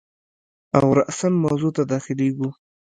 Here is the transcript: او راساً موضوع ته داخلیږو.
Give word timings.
او 0.77 0.87
راساً 0.97 1.27
موضوع 1.43 1.71
ته 1.77 1.83
داخلیږو. 1.91 2.49